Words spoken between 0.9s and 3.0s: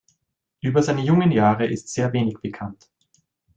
jungen Jahre ist sehr wenig bekannt.